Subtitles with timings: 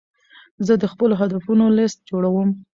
[0.65, 2.49] زه د خپلو هدفونو لیست جوړوم.